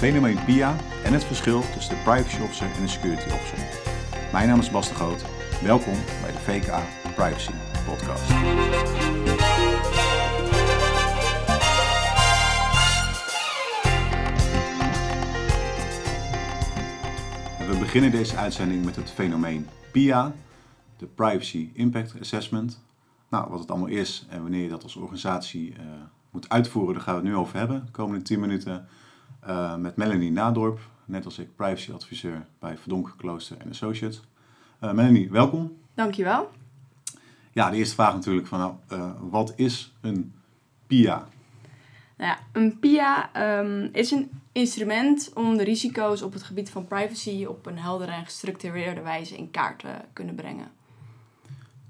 [0.00, 3.58] fenomeen PIA en het verschil tussen de privacy officer en de security officer.
[4.32, 5.24] Mijn naam is Bas de Groot.
[5.62, 6.82] Welkom bij de VKA
[7.14, 7.52] Privacy
[7.86, 8.28] Podcast.
[17.68, 20.32] We beginnen deze uitzending met het fenomeen PIA,
[20.96, 22.80] de Privacy Impact Assessment.
[23.30, 25.78] Nou, wat het allemaal is en wanneer je dat als organisatie uh,
[26.30, 28.88] moet uitvoeren, daar gaan we het nu over hebben, de komende 10 minuten.
[29.48, 34.20] Uh, met Melanie Nadorp, net als ik privacyadviseur bij Verdonk Klooster Associates.
[34.84, 35.76] Uh, Melanie, welkom.
[35.94, 36.50] Dankjewel.
[37.52, 40.34] Ja, de eerste vraag natuurlijk van, nou, uh, wat is een
[40.86, 41.28] PIA?
[42.16, 46.86] Nou ja, een PIA um, is een instrument om de risico's op het gebied van
[46.86, 50.70] privacy op een heldere en gestructureerde wijze in kaart te kunnen brengen.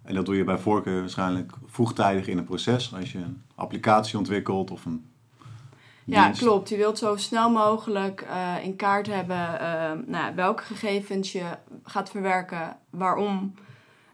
[0.03, 4.19] En dat doe je bij voorkeur waarschijnlijk vroegtijdig in een proces, als je een applicatie
[4.19, 5.05] ontwikkelt of een
[6.11, 6.69] ja, klopt.
[6.69, 11.45] Je wilt zo snel mogelijk uh, in kaart hebben uh, nou, welke gegevens je
[11.83, 13.55] gaat verwerken, waarom,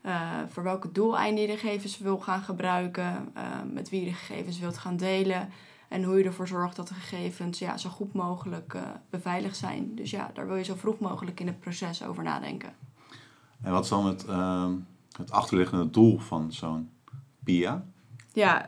[0.03, 3.33] uh, voor welke doeleinden je de gegevens wil gaan gebruiken,
[3.73, 5.49] met wie je de gegevens wilt gaan delen
[5.89, 8.77] en hoe je ervoor zorgt dat de gegevens ja, zo goed mogelijk
[9.11, 9.95] beveiligd zijn.
[9.95, 12.73] Dus ja, daar wil je zo vroeg mogelijk in het proces over nadenken.
[13.63, 14.73] En wat is dan het, ehm,
[15.17, 16.91] het achterliggende doel van zo'n
[17.45, 17.85] PIA?
[18.37, 18.67] Ja,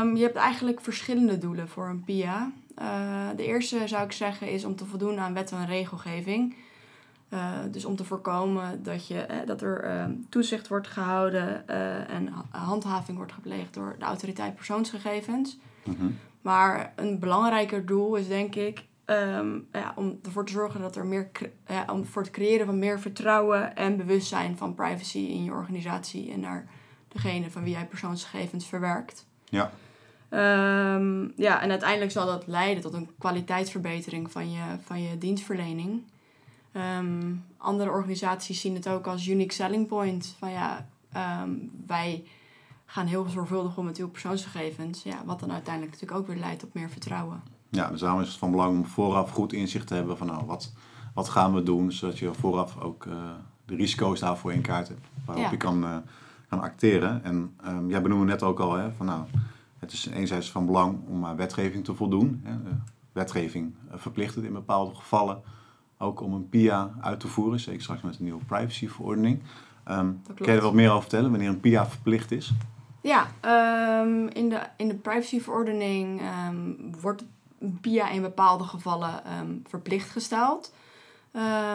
[0.00, 2.52] um, je hebt eigenlijk verschillende doelen voor een PIA.
[2.78, 6.56] Uh, de eerste zou ik zeggen is om te voldoen aan wet en regelgeving.
[7.30, 11.68] Uh, dus om te voorkomen dat, je, uh, dat er ehm, toezicht wordt gehouden
[12.08, 15.58] en handhaving wordt gepleegd door de autoriteit persoonsgegevens.
[15.84, 16.18] -hmm.
[16.40, 21.06] Maar een belangrijker doel is denk ik um, ja, om ervoor te zorgen dat er
[21.06, 21.30] meer,
[21.92, 26.40] om voor het creëren van meer vertrouwen en bewustzijn van privacy in je organisatie en
[26.40, 26.68] naar
[27.12, 29.26] degene van wie jij persoonsgegevens verwerkt.
[29.44, 29.70] Ja.
[30.94, 36.02] Um, ja, en uiteindelijk zal dat leiden tot een kwaliteitsverbetering van je, van je dienstverlening.
[36.98, 40.36] Um, andere organisaties zien het ook als unique selling point.
[40.38, 40.86] Van ja,
[41.42, 42.24] um, wij
[42.86, 45.02] gaan heel zorgvuldig om met uw persoonsgegevens.
[45.02, 47.42] Ja, wat dan uiteindelijk natuurlijk ook weer leidt tot meer vertrouwen.
[47.70, 50.44] Ja, dus daarom is het van belang om vooraf goed inzicht te hebben van nou,
[50.46, 50.72] wat,
[51.14, 53.14] wat gaan we doen, zodat je vooraf ook uh,
[53.64, 55.50] de risico's daarvoor in kaart hebt, waarop ja.
[55.50, 55.96] je kan, uh,
[56.52, 57.24] kan acteren.
[57.24, 59.24] En um, jij benoemde net ook al, hè, van nou,
[59.78, 62.40] het is enerzijds van belang om aan wetgeving te voldoen.
[62.44, 62.62] Hè.
[62.62, 62.76] De
[63.12, 65.42] wetgeving verplicht het in bepaalde gevallen
[65.98, 69.42] ook om een PIA uit te voeren, zeker straks met een nieuwe privacyverordening.
[69.88, 72.52] Um, kan je er wat meer over vertellen, wanneer een PIA verplicht is?
[73.00, 73.26] Ja,
[74.02, 76.22] um, in, de, in de privacyverordening
[77.00, 77.24] wordt
[77.80, 79.22] PIA in bepaalde gevallen
[79.68, 80.74] verplicht gesteld.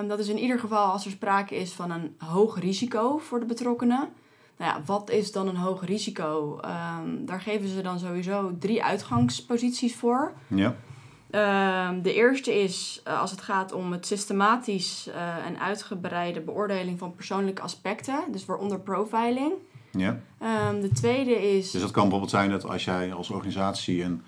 [0.08, 3.46] dat is in ieder geval als er sprake is van een hoog risico voor de
[3.46, 4.10] betrokkenen.
[4.58, 6.60] Nou ja, wat is dan een hoog risico?
[6.66, 10.34] Um, daar geven ze dan sowieso drie uitgangsposities voor.
[10.48, 10.76] Ja.
[11.90, 17.00] Um, de eerste is uh, als het gaat om het systematisch uh, en uitgebreide beoordeling
[17.00, 19.54] van persoonlijke aspecten, dus waaronder profiling.
[19.92, 20.20] Ja.
[20.70, 21.72] Um, de tweede is.
[21.72, 24.22] Dus dat kan bijvoorbeeld zijn dat als jij als organisatie een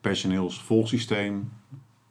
[0.00, 1.52] personeelsvolgsysteem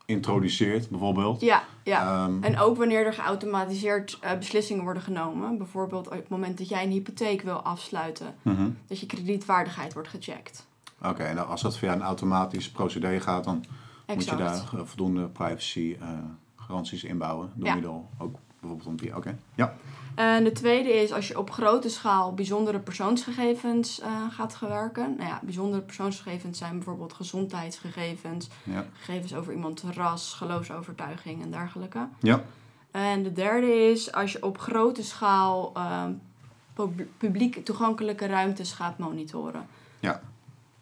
[0.06, 1.42] introduceert, bijvoorbeeld.
[1.42, 2.26] Ja, ja.
[2.26, 5.58] Um, en ook wanneer er geautomatiseerd uh, beslissingen worden genomen.
[5.58, 8.78] Bijvoorbeeld op het moment dat jij een hypotheek wil afsluiten, -hmm.
[8.88, 10.68] dat je kredietwaardigheid wordt gecheckt.
[11.00, 13.66] Oké, okay, en als dat via een automatisch procedé gaat, dan
[14.06, 14.16] exact.
[14.16, 16.08] moet je daar voldoende privacy uh,
[16.56, 17.52] garanties inbouwen.
[17.56, 17.74] Door ja.
[17.74, 18.36] middel ook
[18.68, 19.38] bijvoorbeeld een Oké, okay.
[19.56, 19.76] ja.
[20.16, 25.16] En de tweede is als je op grote schaal bijzondere persoonsgegevens uh, gaat werken.
[25.18, 28.86] Nou ja, bijzondere persoonsgegevens zijn bijvoorbeeld gezondheidsgegevens, ja.
[28.94, 32.08] gegevens over iemands ras, geloofsovertuiging en dergelijke.
[32.20, 32.44] Ja.
[32.92, 36.04] En de derde is als je op grote schaal uh,
[37.18, 39.68] publiek toegankelijke ruimtes gaat monitoren.
[40.00, 40.22] Ja.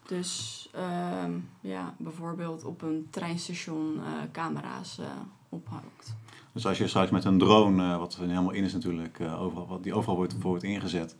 [0.05, 4.99] Dus uh, ja, bijvoorbeeld op een treinstation uh, camera's
[5.49, 6.15] ophoudt.
[6.53, 9.67] Dus als je straks met een drone, uh, wat er helemaal in is natuurlijk, overal,
[9.67, 11.15] wat die overal wordt, voor wordt ingezet.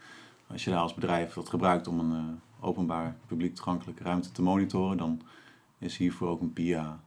[0.47, 4.41] Als je daar als bedrijf dat gebruikt om een uh, openbaar publiek toegankelijke ruimte te
[4.41, 5.21] monitoren, dan
[5.77, 7.00] is hiervoor ook een PIA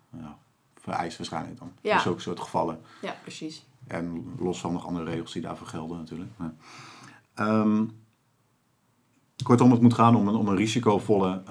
[0.74, 1.72] vereist waarschijnlijk dan.
[1.80, 1.92] Ja.
[1.92, 2.80] Dat is ook soort gevallen.
[3.02, 3.66] Ja, precies.
[3.86, 6.30] En los van nog andere regels die daarvoor gelden natuurlijk.
[6.36, 6.54] Maar,
[7.48, 7.90] um,
[9.42, 11.42] kortom, het moet gaan om een, om een risicovolle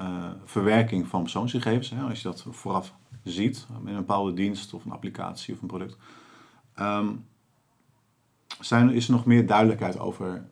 [0.45, 1.89] verwerking van persoonsgegevens.
[1.89, 2.93] Hè, als je dat vooraf
[3.23, 5.97] ziet in een bepaalde dienst of een applicatie of een product.
[6.79, 7.25] Um,
[8.59, 10.45] zijn, is er nog meer duidelijkheid over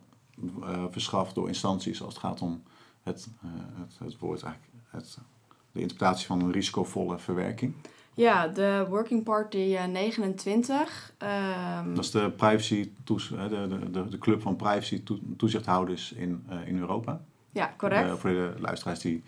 [0.60, 2.64] uh, verschaft door instanties als het gaat om
[3.04, 5.18] het, uh, het, het woord eigenlijk, het,
[5.72, 7.74] de interpretatie van een risicovolle verwerking?
[8.14, 11.14] Ja, de Working Party uh, 29.
[11.84, 11.96] Um...
[11.96, 16.78] Dat is de, privacy de, de, de, de club van privacy to, toezichthouders in, in
[16.78, 17.22] Europa.
[17.54, 18.10] Ja, correct.
[18.10, 19.24] Eh, voor de luisteraars die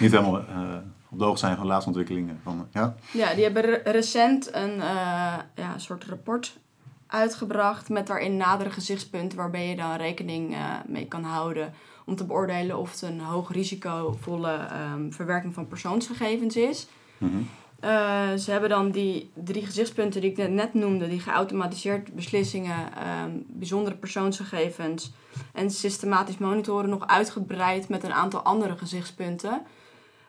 [0.00, 0.76] niet helemaal eh,
[1.10, 2.40] op de hoogte zijn van de laatste ontwikkelingen.
[2.42, 2.94] Van, ja.
[3.12, 6.58] Ja, die hebben re- recent een eh, ja, soort rapport
[7.06, 10.56] uitgebracht met daarin nadere gezichtspunten waarbij je dan rekening
[10.86, 11.72] mee kan houden
[12.04, 16.86] om te beoordelen of het een hoog risicovolle ehm, verwerking van persoonsgegevens is.
[17.18, 17.36] Mhm.
[17.80, 22.92] Eh, ze hebben dan die drie gezichtspunten die ik net, net noemde, die geautomatiseerd beslissingen,
[22.96, 25.12] ehm, bijzondere persoonsgegevens
[25.52, 29.62] en systematisch monitoren, nog uitgebreid met een aantal andere gezichtspunten.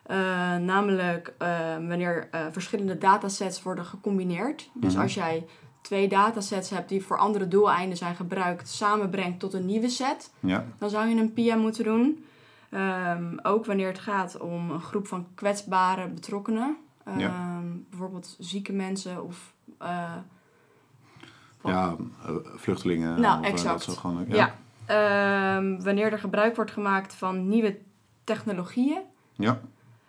[0.02, 0.16] Eh,
[0.56, 1.48] namelijk eh,
[1.88, 4.70] wanneer eh, verschillende datasets worden gecombineerd.
[4.74, 5.02] Dus Mhm.
[5.02, 5.46] als jij
[5.80, 10.64] twee datasets hebt die voor andere doeleinden zijn gebruikt, samenbrengt tot een nieuwe set, ja.
[10.78, 12.24] dan zou je een PIA moeten doen.
[12.70, 16.76] Ehm, ook wanneer het gaat om een groep van kwetsbare betrokkenen.
[17.04, 17.60] Ehm, Ja.
[17.90, 19.54] Bijvoorbeeld zieke mensen of...
[19.78, 20.14] eh,
[21.64, 21.96] ja,
[22.26, 23.20] eh, vluchtelingen.
[23.20, 23.72] Nou, of, eh, exact.
[23.72, 24.34] Dat soort gewoon, ja.
[24.36, 24.54] ja.
[25.56, 27.78] Ehm, wanneer er gebruik wordt gemaakt van nieuwe
[28.24, 29.00] technologieën.
[29.32, 29.60] Ja.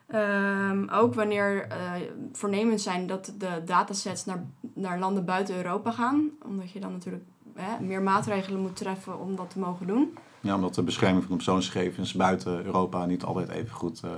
[0.08, 1.92] Ehm, ook wanneer eh
[2.32, 4.44] voornemens zijn dat de datasets naar,
[4.74, 6.30] naar landen buiten Europa gaan.
[6.46, 7.24] Omdat je dan natuurlijk
[7.56, 10.18] hè, meer maatregelen moet treffen om dat te mogen doen.
[10.44, 14.12] Ja, omdat de bescherming van de persoonsgegevens buiten Europa niet altijd even goed eh,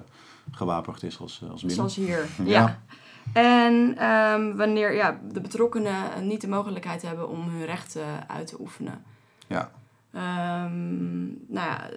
[0.51, 1.77] gewaarborgd is als, eh, als binnen.
[1.77, 2.27] Zoals hier.
[2.45, 2.59] Ja.
[2.59, 2.79] Ja.
[3.33, 8.59] En ehm, wanneer ja, de betrokkenen niet de mogelijkheid hebben om hun rechten uit te
[8.59, 9.03] oefenen.
[9.47, 9.71] Ja.
[10.11, 11.89] Ehm, nou ja,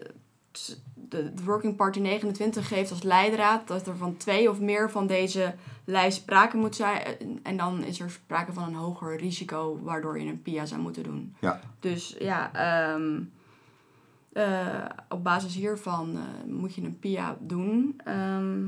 [0.94, 5.06] de, de Working Party 29 geeft als leidraad dat er van twee of meer van
[5.06, 5.54] deze
[5.84, 7.02] lijst sprake moet zijn.
[7.42, 11.02] En dan is er sprake van een hoger risico waardoor je een PIA zou moeten
[11.02, 11.34] doen.
[11.40, 11.60] Ja.
[11.80, 13.20] Dus ja, ehm,
[14.38, 18.00] eh, op basis hiervan eh, moet je een PIA doen.
[18.04, 18.60] Ehm,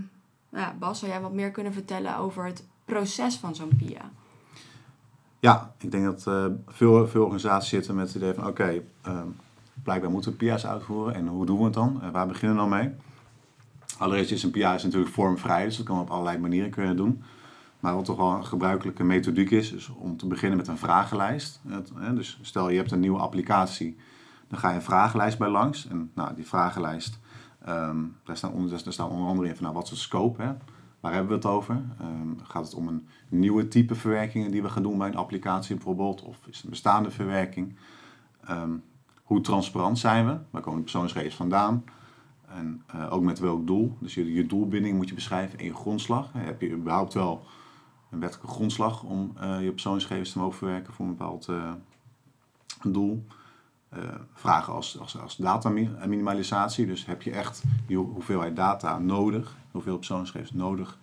[0.49, 4.11] nou ja, Bas, zou jij wat meer kunnen vertellen over het proces van zo'n PIA?
[5.41, 9.27] Ja, ik denk dat eh, veel, veel organisaties zitten met het idee van oké, ehm,
[9.83, 12.01] blijkbaar moeten we PIA's uitvoeren en hoe doen we het dan?
[12.13, 12.91] Waar beginnen we dan mee?
[13.99, 17.23] Allereerst is een PIA is natuurlijk vormvrij, dus dat kan op allerlei manieren kunnen doen.
[17.81, 21.61] Maar wat toch wel een gebruikelijke methodiek is, is om te beginnen met een vragenlijst.
[22.15, 23.97] Dus stel je hebt een nieuwe applicatie,
[24.51, 25.89] dan ga je een vragenlijst bij langs.
[25.89, 27.19] En nou, die vragenlijst,
[27.65, 30.43] ehm, daar, staan onder, staan onder andere in van nou, wat is de scope?
[30.43, 30.53] Hè?
[31.01, 31.83] Waar hebben we het over?
[32.01, 35.75] Ehm, gaat het om een nieuwe type verwerkingen die we gaan doen bij een applicatie
[35.75, 36.23] bijvoorbeeld?
[36.23, 37.77] Of is het een bestaande verwerking?
[38.45, 38.71] Ehm,
[39.23, 40.39] hoe transparant zijn we?
[40.51, 41.85] Waar komen de persoonsgegevens vandaan?
[42.47, 43.97] En eh, ook met welk doel?
[44.01, 46.31] Dus je, je doelbinding moet je beschrijven en je grondslag.
[46.33, 47.45] Heb je überhaupt wel
[48.11, 51.73] een wettelijke grondslag om eh, je persoonsgegevens te mogen verwerken voor een bepaald eh,
[52.83, 53.27] doel?
[53.91, 53.99] Eh,
[54.35, 56.87] vragen als, als, als dataminimalisatie.
[56.87, 59.57] Dus heb je echt die ho- hoeveelheid data nodig?
[59.71, 60.99] Hoeveel persoonsgegevens nodig?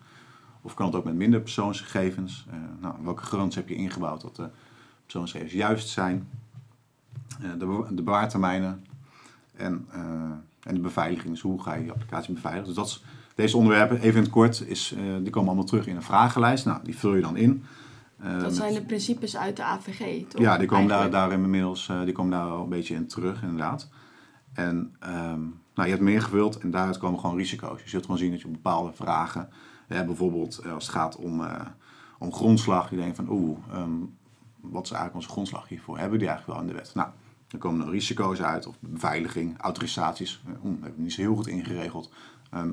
[0.61, 2.45] Of kan het ook met minder persoonsgegevens?
[2.49, 4.49] Eh, nou, welke garantie heb je ingebouwd dat de
[5.03, 6.29] persoonsgegevens juist zijn?
[7.41, 8.85] Eh, de, de bewaartermijnen
[9.55, 9.87] en,
[10.63, 11.29] en de beveiliging.
[11.33, 12.67] Dus hoe ga je je applicatie beveiligen?
[12.67, 13.03] Dus dat is,
[13.35, 16.65] deze onderwerpen, even in het kort, is, die komen allemaal terug in een vragenlijst.
[16.65, 17.63] Nou, die vul je dan in.
[18.19, 20.41] Eh, Dat zijn de principes uit de AVG, toch?
[20.41, 23.89] ja, die komen daar, inmiddels eh, die komen daar wel een beetje in terug, inderdaad.
[24.53, 25.41] En ehm,
[25.77, 27.81] nou, je hebt meer gevuld en daaruit komen gewoon risico's.
[27.83, 29.49] Je zult gewoon zien dat je op bepaalde vragen,
[29.87, 31.65] bijvoorbeeld eh, als het gaat om, eh,
[32.19, 33.91] om grondslag, je denkt van oeh, ehm,
[34.61, 35.95] wat is eigenlijk onze grondslag hiervoor?
[35.95, 36.95] Hebben we die eigenlijk wel in de wet?
[36.95, 37.09] Nou,
[37.47, 40.41] dan komen er risico's uit, of beveiliging, autorisaties.
[40.47, 42.11] Oeh, dat hebben we niet zo heel goed ingeregeld.
[42.51, 42.71] Ehm,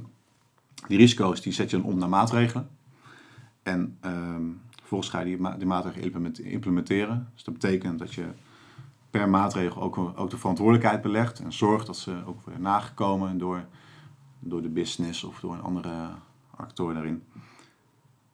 [0.87, 2.69] die risico's die zet je dan om naar maatregelen.
[3.63, 4.43] En ehm,
[4.85, 7.31] vervolgens ga je die, die maatregelen implement- implementeren.
[7.35, 8.27] Dus dat betekent dat je
[9.11, 11.39] per maatregel ook, ook de verantwoordelijkheid belegt.
[11.39, 13.65] En zorgt dat ze ook worden nagekomen door,
[14.39, 16.09] door de business of door een andere
[16.57, 17.23] actor daarin.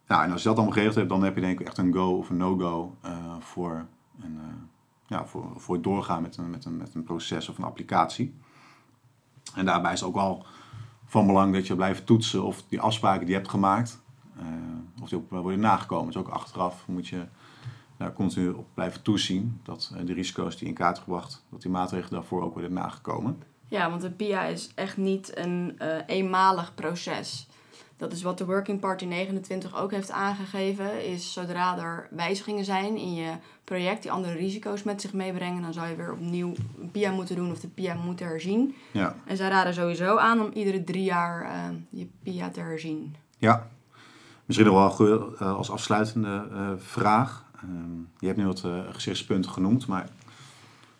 [0.06, 1.92] Nou, en als je dat allemaal geregeld hebt, dan heb je denk ik echt een
[1.92, 3.86] go of een no-go eh, voor,
[4.20, 4.26] eh,
[5.06, 8.34] ja, voor, voor het doorgaan met een, met, een, met een proces of een applicatie.
[9.54, 10.46] En daarbij is ook wel
[11.06, 14.02] van belang dat je blijft toetsen of die afspraken die je hebt gemaakt,
[15.02, 16.06] of die ook worden nagekomen.
[16.06, 17.26] Dus ook achteraf moet je
[17.96, 21.70] daar continu op blijven toezien dat eh, de risico's die in kaart gebracht, dat die
[21.70, 23.42] maatregelen daarvoor ook worden nagekomen.
[23.68, 27.48] Ja, want een PIA is echt niet een eh, eenmalig proces.
[27.96, 31.06] Dat is wat de Working Party 29 ook heeft aangegeven.
[31.06, 33.32] Is zodra er wijzigingen zijn in je
[33.64, 37.36] project die andere risico's met zich meebrengen, dan zou je weer opnieuw een PIA moeten
[37.36, 38.74] doen of de PIA moeten herzien.
[38.90, 43.14] Ja, En zij raden sowieso aan om iedere drie jaar eh, je PIA te herzien.
[43.38, 43.68] ja.
[44.50, 47.44] Misschien nog wel eh, als afsluitende eh, vraag.
[47.56, 50.04] Ehm, je hebt nu wat eh, gezichtspunten genoemd, maar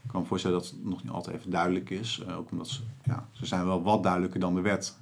[0.02, 2.22] ik kan me voorstellen dat het nog niet altijd even duidelijk is.
[2.36, 4.98] Ook omdat ze, ja, ze zijn wel wat duidelijker dan de wet.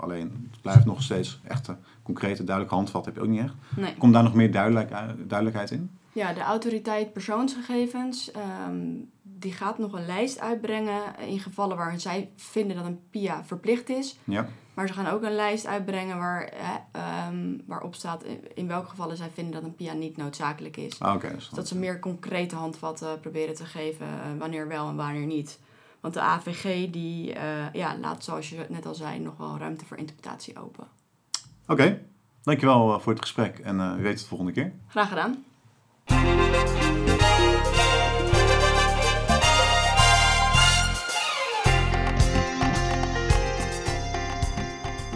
[0.00, 3.54] Alleen het blijft nog steeds echt een concrete, duidelijke handvat heb je ook niet echt.
[3.76, 3.96] Nee.
[3.96, 4.90] Komt daar nog meer duidelijk,
[5.28, 5.90] duidelijkheid in?
[6.12, 8.86] Ja, de autoriteit persoonsgegevens, ehm,
[9.44, 13.88] die gaat nog een lijst uitbrengen in gevallen waar zij vinden dat een PIA verplicht
[13.88, 14.18] is.
[14.24, 14.48] Ja.
[14.74, 16.52] Maar ze gaan ook een lijst uitbrengen waar,
[16.92, 18.24] ehm, waarop staat
[18.54, 21.00] in, welke gevallen zij vinden dat een PIA niet noodzakelijk is.
[21.00, 25.26] Ah, dus dat ze meer concrete handvatten proberen te geven eh, wanneer wel en wanneer
[25.26, 25.58] niet.
[26.00, 29.84] Want de AVG die, eh, ja, laat, zoals je net al zei, nog wel ruimte
[29.84, 30.86] voor interpretatie open.
[31.66, 32.00] Oké,
[32.42, 34.72] dankjewel eh, voor het gesprek en wie weet het volgende keer.
[34.88, 35.44] Graag gedaan.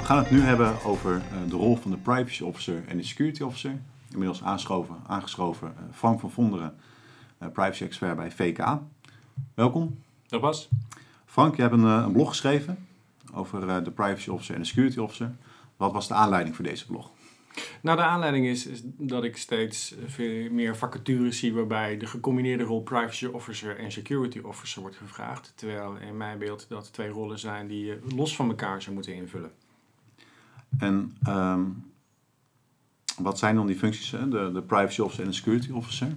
[0.08, 3.42] Gaan het nu hebben over eh, de rol van de privacy officer en de security
[3.42, 3.80] officer.
[4.10, 6.76] Inmiddels aangeschoven, aangeschoven eh, Frank van Vonderen,
[7.38, 8.78] eh, privacy expert bij VK.
[9.54, 10.02] Welkom.
[10.26, 10.68] Dat was.
[11.26, 12.86] Frank, je hebt een, een blog geschreven
[13.32, 15.34] over de privacy officer en de security officer.
[15.76, 17.10] Wat was de aanleiding voor deze blog?
[17.80, 22.64] Nou, de aanleiding is, is dat ik steeds veel meer vacatures zie waarbij de gecombineerde
[22.64, 25.52] rol privacy officer en security officer wordt gevraagd.
[25.54, 29.14] Terwijl in mijn beeld dat twee rollen zijn die je los van elkaar zou moeten
[29.14, 29.52] invullen.
[30.78, 31.62] En ehm,
[33.18, 34.28] wat zijn dan die functies, hè?
[34.28, 36.16] De, de privacy officer en de security officer?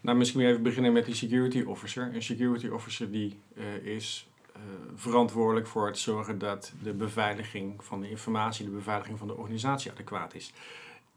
[0.00, 2.14] Nou, misschien even beginnen met die security officer.
[2.14, 4.60] Een security officer die eh, is eh,
[4.94, 9.90] verantwoordelijk voor het zorgen dat de beveiliging van de informatie, de beveiliging van de organisatie
[9.90, 10.52] adequaat is.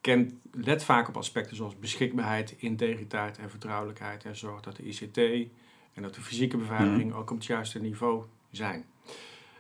[0.02, 5.18] Kent, let vaak op aspecten zoals beschikbaarheid, integriteit en vertrouwelijkheid en zorgt dat de ICT
[5.94, 8.86] en dat de fysieke beveiliging ook op het juiste niveau zijn.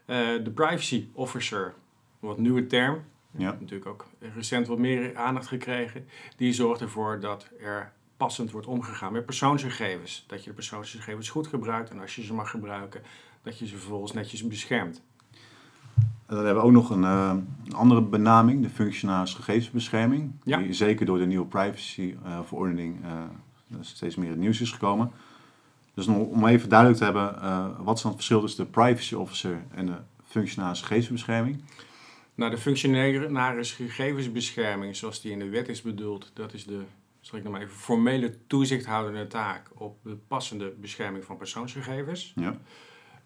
[0.06, 1.74] Eh, de privacy officer,
[2.20, 3.58] wat nieuwe term, Ja.
[3.60, 6.08] natuurlijk ook recent wat meer aandacht gekregen.
[6.38, 10.24] Die zorgt ervoor dat er passend wordt omgegaan met persoonsgegevens.
[10.28, 13.02] Dat je de persoonsgegevens goed gebruikt en als je ze mag gebruiken,
[13.44, 15.02] dat je ze vervolgens netjes beschermt.
[16.26, 17.36] En dan hebben we ook nog een, eh,
[17.72, 20.32] andere benaming, de functionaris gegevensbescherming.
[20.44, 20.58] Ja.
[20.58, 23.22] Die zeker door de nieuwe privacyverordening eh
[23.82, 25.12] steeds meer in het nieuws is gekomen.
[25.94, 29.16] Dus om, even duidelijk te hebben, eh, wat is dan het verschil tussen de privacy
[29.16, 29.98] officer en de
[30.28, 31.62] functionaris gegevensbescherming?
[32.40, 36.82] Nou, de functionaris gegevensbescherming, zoals die in de wet is bedoeld, dat is de,
[37.20, 42.34] zal ik nou maar even, formele toezichthoudende taak op de passende bescherming van persoonsgegevens.
[42.36, 42.58] Ja.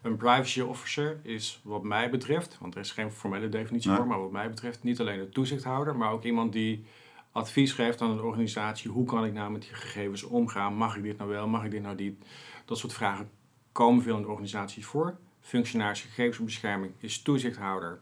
[0.01, 3.97] Een privacy officer is wat mij betreft, want er is geen formele definitie Nee.
[3.97, 6.85] voor, maar wat mij betreft niet alleen de toezichthouder, maar ook iemand die
[7.31, 8.91] advies geeft aan een organisatie.
[8.91, 10.75] Hoe kan ik nou met die gegevens omgaan?
[10.75, 11.47] Mag ik dit nou wel?
[11.47, 12.25] Mag ik dit nou niet?
[12.65, 13.29] Dat soort vragen
[13.71, 15.17] komen veel in de organisatie voor.
[15.41, 17.99] Functionaris gegevensbescherming is toezichthouder.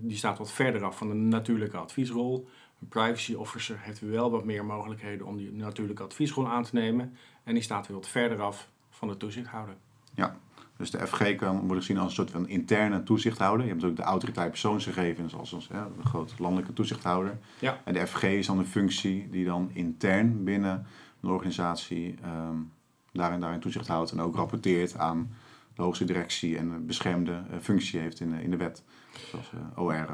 [0.00, 2.48] Die staat wat verder af van de natuurlijke adviesrol.
[2.80, 7.16] Een privacy officer heeft wel wat meer mogelijkheden om die natuurlijke adviesrol aan te nemen.
[7.44, 9.76] En die staat weer wat verder af van de toezichthouder.
[10.76, 13.66] Dus de FG kan worden gezien als een soort van interne toezichthouder.
[13.66, 17.38] Je hebt ook de autoriteit persoonsgegevens als, als hè, de grote landelijke toezichthouder.
[17.58, 17.80] Ja.
[17.84, 20.86] En de FG is dan een functie die dan intern binnen
[21.20, 22.56] een organisatie ehm,
[23.12, 24.10] daarin, daarin toezicht houdt.
[24.10, 25.36] En ook rapporteert aan
[25.76, 28.82] de hoogste directie en een beschermde eh, functie heeft in, de- in de wet.
[29.30, 29.92] Zoals eh, OR.
[29.92, 30.12] eh,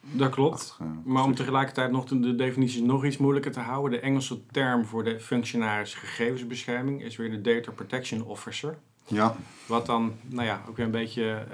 [0.00, 0.78] Dat klopt.
[1.04, 3.90] Maar om tegelijkertijd nog de, de definities nog iets moeilijker te houden.
[3.90, 8.78] De Engelse term voor de functionaris gegevensbescherming is weer de Data Protection Officer.
[9.06, 11.46] Ja, Wat dan, nou ja, ook weer een beetje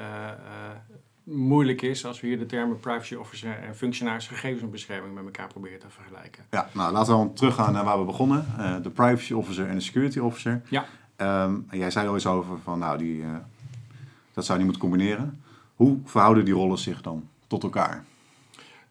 [1.24, 5.78] moeilijk is als we hier de termen privacy officer en functionaris gegevensbescherming met elkaar proberen
[5.78, 6.44] te vergelijken.
[6.50, 8.46] ja, nou laten we dan teruggaan naar waar we begonnen.
[8.82, 10.62] De privacy officer en de security officer.
[10.68, 10.84] Ja.
[11.20, 13.36] Ehm, jij zei er al eens over van nou, die, eh,
[14.32, 15.42] dat zou je niet moeten combineren.
[15.74, 18.04] Hoe verhouden die rollen zich dan tot elkaar?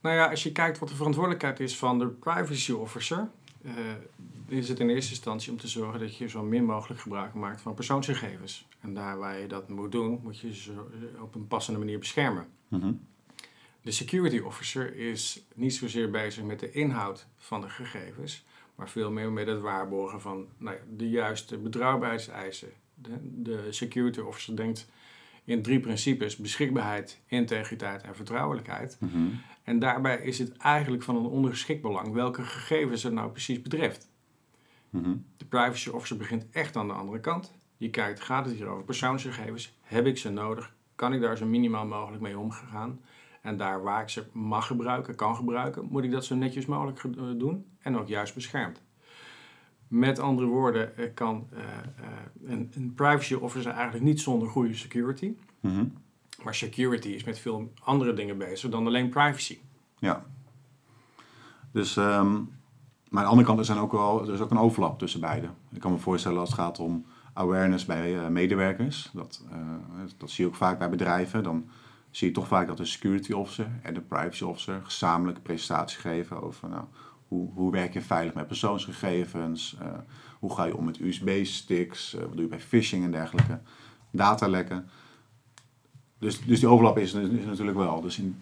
[0.01, 3.29] Nou ja, als je kijkt wat de verantwoordelijkheid is van de privacy officer,
[3.61, 3.73] eh,
[4.47, 7.61] is het in eerste instantie om te zorgen dat je zo min mogelijk gebruik maakt
[7.61, 8.67] van persoonsgegevens.
[8.79, 10.71] En daar waar je dat moet doen, moet je ze
[11.21, 12.47] op een passende manier beschermen.
[12.67, 12.91] Mhm.
[13.81, 18.45] De security officer is niet zozeer bezig met de inhoud van de gegevens,
[18.79, 22.69] maar veel meer met het waarborgen van nou ja, de juiste betrouwbaarheidseisen.
[22.93, 24.89] De, de security officer denkt
[25.43, 28.97] in drie principes: beschikbaarheid, integriteit en vertrouwelijkheid.
[28.99, 29.27] Mhm.
[29.63, 34.11] En daarbij is het eigenlijk van een ondergeschikt belang welke gegevens het nou precies betreft.
[34.89, 35.15] Mhm.
[35.37, 37.53] De privacy officer begint echt aan de andere kant.
[37.77, 39.73] Je kijkt, gaat het hier over persoonsgegevens?
[39.81, 40.75] Heb ik ze nodig?
[40.95, 42.99] Kan ik daar zo minimaal mogelijk mee omgaan?
[43.41, 46.99] En daar waar ik ze mag gebruiken, kan gebruiken, moet ik dat zo netjes mogelijk
[46.99, 48.81] ge- eh, doen en ook juist beschermd.
[49.87, 52.11] Met andere woorden, kan eh, eh,
[52.43, 55.33] een, een privacy officer eigenlijk niet zonder goede security.
[55.59, 55.85] Mhm.
[56.43, 59.57] Maar security is met veel andere dingen bezig dan alleen privacy.
[59.97, 60.25] Ja.
[61.71, 62.31] Dus, ehm,
[63.09, 65.19] maar aan de andere kant er, zijn ook wel, er is ook een overlap tussen
[65.19, 65.49] beide.
[65.71, 69.09] Ik kan me voorstellen als het gaat om awareness bij medewerkers.
[69.13, 69.45] Dat,
[70.17, 71.43] dat zie je ook vaak bij bedrijven.
[71.43, 71.69] Dan
[72.11, 76.41] zie je toch vaak dat de security officer en de privacy officer gezamenlijk presentatie geven
[76.43, 76.83] over nou,
[77.27, 79.77] hoe, hoe werk je veilig met persoonsgegevens?
[79.81, 79.87] Uh,
[80.39, 82.15] hoe ga je om met USB-sticks?
[82.15, 83.59] Uh, wat doe je bij phishing en dergelijke?
[84.11, 84.89] Datalekken.
[86.19, 88.01] Dus, dus die overlap is, is natuurlijk wel.
[88.01, 88.39] Dus in...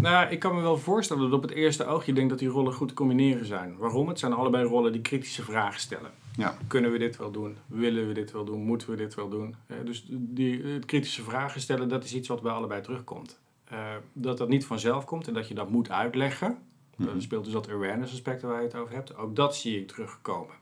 [0.00, 2.48] Nou, ik kan me wel voorstellen dat op het eerste oog je denkt dat die
[2.48, 3.76] rollen goed te combineren zijn.
[3.76, 4.08] Waarom?
[4.08, 6.10] Het zijn allebei rollen die kritische vragen stellen.
[6.36, 6.56] Ja.
[6.66, 7.56] Kunnen we dit wel doen?
[7.66, 8.62] Willen we dit wel doen?
[8.62, 9.54] Moeten we dit wel doen?
[9.84, 13.38] dus die kritische vragen stellen, dat is iets wat bij allebei terugkomt.
[13.72, 13.78] Uh,
[14.12, 16.58] dat dat niet vanzelf komt en dat je dat moet uitleggen.
[16.96, 17.20] Mm -hmm.
[17.20, 19.16] speelt dus dat awareness aspect waar je het over hebt.
[19.16, 20.54] Ook dat zie ik terugkomen.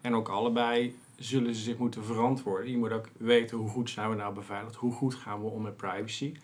[0.00, 2.70] En ook allebei zullen ze zich moeten verantwoorden.
[2.70, 5.62] Je moet ook weten hoe goed zijn we nou beveiligd, hoe goed gaan we om
[5.62, 6.34] met privacy.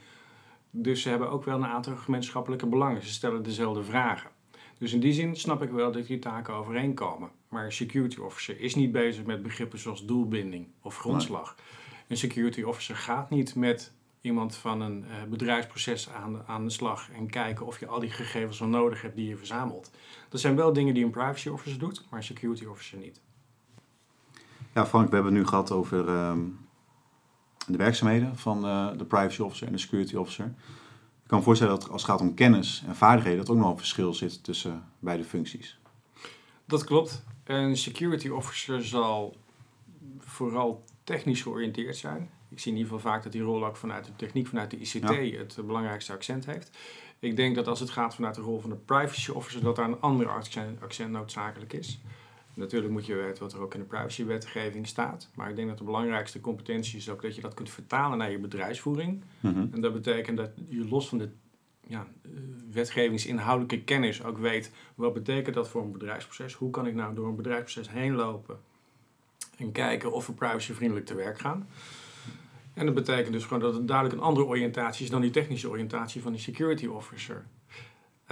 [0.70, 3.02] Dus ze hebben ook wel een aantal gemeenschappelijke belangen.
[3.02, 4.30] Ze stellen dezelfde vragen.
[4.78, 7.30] Dus in die zin snap ik wel dat die taken overeenkomen.
[7.48, 11.56] Maar een security officer is niet bezig met begrippen zoals doelbinding of grondslag.
[12.08, 17.10] Een security officer gaat niet met iemand van een uh, bedrijfsproces aan, aan de slag
[17.10, 19.90] en kijken of je al die gegevens wel nodig hebt die je verzamelt.
[20.28, 23.20] Dat zijn wel dingen die een privacy officer doet, maar een security officer niet.
[24.74, 26.58] Ja, Frank, we hebben het nu gehad over um,
[27.66, 30.54] de werkzaamheden van uh, de privacy officer en de security officer.
[31.26, 33.70] Ik kan me voorstellen dat als het gaat om kennis en vaardigheden, dat ook nog
[33.70, 35.78] een verschil zit tussen beide functies.
[36.64, 37.24] Dat klopt.
[37.44, 39.36] Een security officer zal
[40.18, 42.30] vooral technisch georiënteerd zijn.
[42.48, 44.76] Ik zie in ieder geval vaak dat die rol ook vanuit de techniek, vanuit de
[44.76, 45.38] ICT, ja.
[45.38, 46.78] het belangrijkste accent heeft.
[47.18, 49.88] Ik denk dat als het gaat vanuit de rol van de privacy officer, dat daar
[49.88, 52.00] een ander accent, accent noodzakelijk is.
[52.56, 55.30] Natuurlijk moet je weten wat er ook in de privacywetgeving staat.
[55.34, 58.30] Maar ik denk dat de belangrijkste competentie is ook dat je dat kunt vertalen naar
[58.30, 59.24] je bedrijfsvoering.
[59.40, 59.68] Mm -hmm.
[59.72, 61.28] En dat betekent dat je los van de
[61.86, 62.06] ja,
[62.72, 66.54] wetgevingsinhoudelijke kennis ook weet wat betekent dat voor een bedrijfsproces.
[66.54, 68.58] Hoe kan ik nou door een bedrijfsproces heen lopen
[69.56, 71.68] en kijken of we privacyvriendelijk te werk gaan.
[72.74, 75.68] En dat betekent dus gewoon dat het duidelijk een andere oriëntatie is dan die technische
[75.68, 77.46] oriëntatie van die security officer.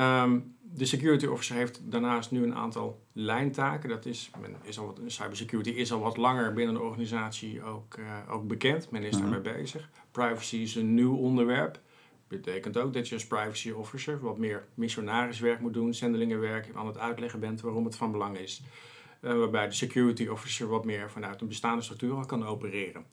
[0.01, 3.89] Um, de security officer heeft daarnaast nu een aantal lijntaken.
[3.89, 7.97] Dat is, men is al wat, cybersecurity is al wat langer binnen de organisatie ook,
[7.97, 8.91] uh, ook bekend.
[8.91, 9.91] Men is daarmee bezig.
[10.11, 11.81] Privacy is een nieuw onderwerp.
[12.29, 16.99] Betekent ook dat je als privacy officer wat meer missionariswerk moet doen, zendelingenwerk, aan het
[16.99, 18.63] uitleggen bent waarom het van belang is.
[19.21, 23.05] Uh, waarbij de security officer wat meer vanuit een bestaande structuur al kan opereren.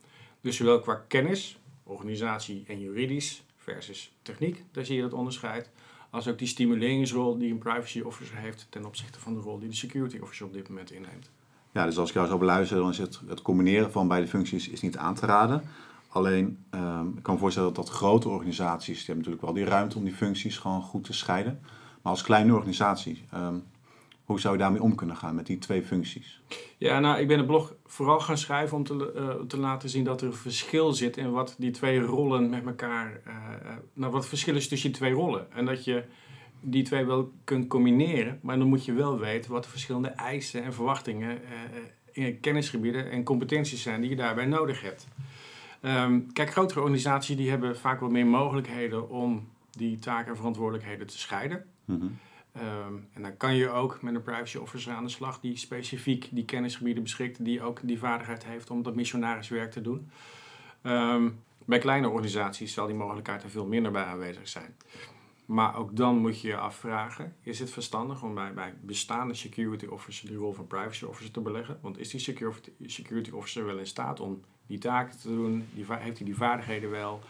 [0.41, 5.69] Dus zowel qua kennis, organisatie en juridisch versus techniek, daar zie je dat onderscheid
[6.11, 9.69] als ook die stimuleringsrol die een privacy officer heeft ten opzichte van de rol die
[9.69, 11.29] de security officer op dit moment inneemt.
[11.71, 14.69] Ja, dus als ik jou zo beluister, dan is het, het combineren van beide functies
[14.69, 15.61] is niet aan te raden.
[16.07, 19.65] Alleen, um, ik kan me voorstellen dat, dat grote organisaties, die hebben natuurlijk wel die
[19.65, 21.59] ruimte om die functies gewoon goed te scheiden.
[22.01, 23.63] Maar als kleine organisatie, um,
[24.25, 26.41] hoe zou je daarmee om kunnen gaan met die twee functies?
[26.77, 30.03] Ja, nou, ik ben het blog vooral gaan schrijven om te, uh, te laten zien
[30.03, 33.21] dat er een verschil zit in wat die twee rollen met elkaar.
[33.27, 33.33] Uh,
[33.93, 35.51] nou, wat verschil is tussen die twee rollen.
[35.51, 36.03] En dat je
[36.59, 40.63] die twee wel kunt combineren, maar dan moet je wel weten wat de verschillende eisen
[40.63, 45.07] en verwachtingen, uh, in kennisgebieden en competenties zijn die je daarbij nodig hebt.
[45.81, 51.07] Um, kijk, grotere organisaties die hebben vaak wat meer mogelijkheden om die taken en verantwoordelijkheden
[51.07, 51.65] te scheiden.
[51.85, 52.17] Mm -hmm.
[52.57, 56.27] Um, en dan kan je ook met een privacy officer aan de slag die specifiek
[56.31, 60.09] die kennisgebieden beschikt, die ook die vaardigheid heeft om dat missionariswerk te doen.
[60.83, 64.75] Um, bij kleine organisaties zal die mogelijkheid er veel minder bij aanwezig zijn.
[65.45, 69.85] Maar ook dan moet je je afvragen, is het verstandig om bij, bij bestaande security
[69.85, 71.79] officer die rol van privacy officer te beleggen?
[71.81, 75.67] Want is die security, security officer wel in staat om die taken te doen?
[75.73, 77.21] Die, heeft hij die vaardigheden wel?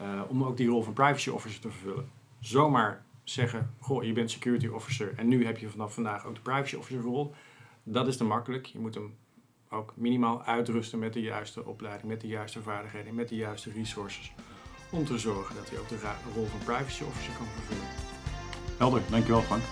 [0.00, 2.10] Uh, om ook die rol van privacy officer te vervullen?
[2.40, 6.40] Zomaar zeggen, goh, je bent security officer en nu heb je vanaf vandaag ook de
[6.40, 7.34] privacy officer rol.
[7.82, 8.66] Dat is te makkelijk.
[8.66, 9.14] Je moet hem
[9.70, 14.32] ook minimaal uitrusten met de juiste opleiding, met de juiste vaardigheden, met de juiste resources.
[14.90, 15.96] Om te zorgen dat hij ook de
[16.34, 17.88] rol van privacy officer kan vervullen.
[18.78, 19.62] Helder, dankjewel Frank.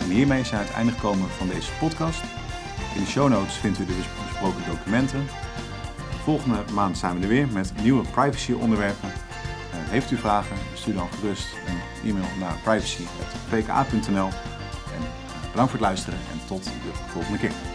[0.00, 2.41] En hiermee zijn we aan het einde gekomen van deze podcast.
[2.94, 3.94] In de show notes vindt u de
[4.26, 5.26] besproken documenten.
[6.22, 9.08] Volgende maand zijn we er weer met nieuwe privacy onderwerpen.
[9.08, 14.28] Uh, heeft u vragen, stuur dan gerust een e-mail naar privacy.pka.nl.
[14.94, 16.70] En uh, bedankt voor het luisteren en tot de
[17.12, 17.71] volgende keer.